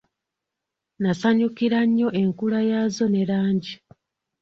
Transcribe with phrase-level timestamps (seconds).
[1.01, 3.73] Nasanyukira nnyo enkula yaazo ne langi.